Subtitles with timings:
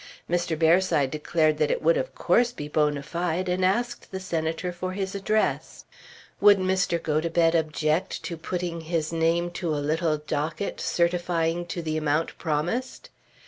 [0.27, 0.57] Mr.
[0.57, 4.93] Bearside declared that it would of course be bonâ fide, and asked the Senator for
[4.93, 5.85] his address.
[6.39, 6.99] Would Mr.
[6.99, 13.11] Gotobed object to putting his name to a little docket certifying to the amount promised?